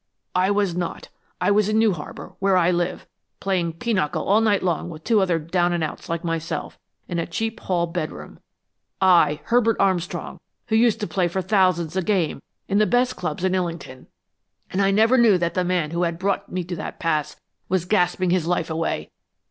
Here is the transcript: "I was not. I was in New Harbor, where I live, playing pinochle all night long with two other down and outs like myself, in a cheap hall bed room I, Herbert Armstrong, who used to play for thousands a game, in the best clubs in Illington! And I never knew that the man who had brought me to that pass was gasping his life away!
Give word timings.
"I 0.33 0.49
was 0.49 0.75
not. 0.75 1.09
I 1.39 1.51
was 1.51 1.69
in 1.69 1.77
New 1.77 1.93
Harbor, 1.93 2.33
where 2.39 2.57
I 2.57 2.71
live, 2.71 3.05
playing 3.39 3.73
pinochle 3.73 4.23
all 4.27 4.41
night 4.41 4.63
long 4.63 4.89
with 4.89 5.03
two 5.03 5.21
other 5.21 5.37
down 5.37 5.73
and 5.73 5.83
outs 5.83 6.09
like 6.09 6.23
myself, 6.23 6.79
in 7.07 7.19
a 7.19 7.27
cheap 7.27 7.59
hall 7.59 7.85
bed 7.85 8.11
room 8.11 8.39
I, 8.99 9.41
Herbert 9.43 9.77
Armstrong, 9.79 10.39
who 10.69 10.75
used 10.75 10.99
to 11.01 11.07
play 11.07 11.27
for 11.27 11.43
thousands 11.43 11.95
a 11.95 12.01
game, 12.01 12.41
in 12.67 12.79
the 12.79 12.87
best 12.87 13.15
clubs 13.15 13.43
in 13.43 13.53
Illington! 13.53 14.07
And 14.71 14.81
I 14.81 14.89
never 14.89 15.19
knew 15.19 15.37
that 15.37 15.53
the 15.53 15.63
man 15.63 15.91
who 15.91 16.01
had 16.01 16.17
brought 16.17 16.51
me 16.51 16.63
to 16.63 16.75
that 16.77 16.97
pass 16.99 17.35
was 17.69 17.85
gasping 17.85 18.31
his 18.31 18.47
life 18.47 18.71
away! 18.71 19.11